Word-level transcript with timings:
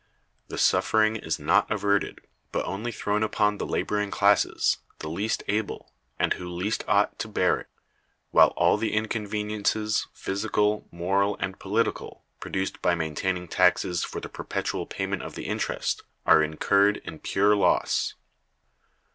The 0.47 0.57
suffering 0.57 1.15
is 1.15 1.37
not 1.37 1.69
averted, 1.69 2.21
but 2.51 2.65
only 2.65 2.91
thrown 2.91 3.21
upon 3.21 3.59
the 3.59 3.67
laboring 3.67 4.09
classes, 4.09 4.79
the 4.97 5.09
least 5.11 5.43
able, 5.47 5.93
and 6.17 6.33
who 6.33 6.49
least 6.49 6.83
ought, 6.87 7.19
to 7.19 7.27
bear 7.27 7.59
it: 7.59 7.67
while 8.31 8.47
all 8.57 8.77
the 8.77 8.93
inconveniences, 8.93 10.07
physical, 10.11 10.87
moral, 10.89 11.37
and 11.39 11.59
political, 11.59 12.25
produced 12.39 12.81
by 12.81 12.95
maintaining 12.95 13.47
taxes 13.47 14.03
for 14.03 14.19
the 14.19 14.27
perpetual 14.27 14.87
payment 14.87 15.21
of 15.21 15.35
the 15.35 15.45
interest, 15.45 16.01
are 16.25 16.41
incurred 16.41 16.97
in 17.05 17.19
pure 17.19 17.55
loss. 17.55 18.15